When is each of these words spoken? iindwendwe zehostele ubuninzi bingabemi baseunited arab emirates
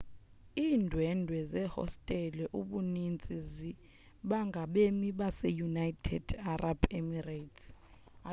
iindwendwe 0.63 1.37
zehostele 1.51 2.43
ubuninzi 2.59 3.69
bingabemi 4.29 5.07
baseunited 5.19 6.25
arab 6.53 6.79
emirates 6.99 7.63